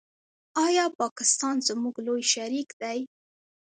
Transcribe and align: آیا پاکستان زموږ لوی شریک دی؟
آیا 0.65 0.85
پاکستان 0.99 1.55
زموږ 1.67 1.95
لوی 2.07 2.23
شریک 2.33 2.69
دی؟ 2.81 2.99